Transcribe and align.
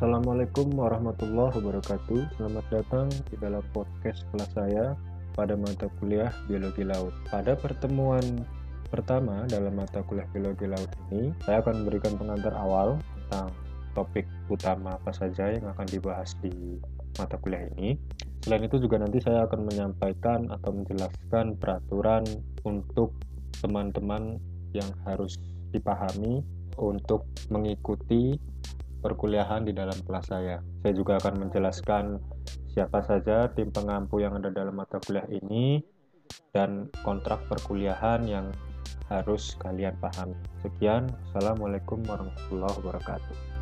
Assalamualaikum 0.00 0.80
warahmatullahi 0.80 1.60
wabarakatuh. 1.60 2.40
Selamat 2.40 2.64
datang 2.72 3.12
di 3.28 3.36
dalam 3.36 3.60
podcast 3.76 4.24
kelas 4.32 4.48
saya 4.56 4.96
pada 5.36 5.52
mata 5.60 5.92
kuliah 6.00 6.32
Biologi 6.48 6.88
Laut. 6.88 7.12
Pada 7.28 7.52
pertemuan 7.52 8.48
pertama 8.88 9.44
dalam 9.44 9.76
mata 9.76 10.00
kuliah 10.08 10.24
Biologi 10.32 10.64
Laut 10.72 10.88
ini, 11.12 11.36
saya 11.44 11.60
akan 11.60 11.84
memberikan 11.84 12.16
pengantar 12.16 12.56
awal 12.56 12.96
tentang 13.12 13.52
topik 13.92 14.24
utama 14.48 14.96
apa 14.96 15.12
saja 15.12 15.52
yang 15.52 15.68
akan 15.68 15.84
dibahas 15.84 16.32
di 16.40 16.80
mata 17.20 17.36
kuliah 17.36 17.68
ini. 17.76 18.00
Selain 18.40 18.64
itu 18.64 18.80
juga 18.80 19.04
nanti 19.04 19.20
saya 19.20 19.44
akan 19.44 19.68
menyampaikan 19.68 20.48
atau 20.48 20.80
menjelaskan 20.80 21.60
peraturan 21.60 22.24
untuk 22.64 23.12
teman-teman 23.60 24.40
yang 24.72 24.88
harus 25.04 25.36
dipahami 25.76 26.40
untuk 26.80 27.28
mengikuti 27.52 28.40
perkuliahan 29.00 29.64
di 29.64 29.72
dalam 29.72 29.96
kelas 30.04 30.30
saya. 30.30 30.60
Saya 30.84 30.92
juga 30.94 31.16
akan 31.18 31.48
menjelaskan 31.48 32.20
siapa 32.70 33.02
saja 33.02 33.50
tim 33.50 33.72
pengampu 33.72 34.22
yang 34.22 34.38
ada 34.38 34.52
dalam 34.52 34.76
mata 34.76 35.00
kuliah 35.02 35.26
ini 35.28 35.82
dan 36.54 36.86
kontrak 37.02 37.42
perkuliahan 37.50 38.22
yang 38.28 38.46
harus 39.10 39.58
kalian 39.58 39.98
pahami. 39.98 40.38
Sekian, 40.62 41.10
Assalamualaikum 41.26 41.98
warahmatullahi 42.06 42.74
wabarakatuh. 42.78 43.59